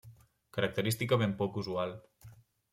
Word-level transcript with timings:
Característica 0.57 1.21
ben 1.25 1.37
poc 1.45 1.61
usual. 1.65 1.97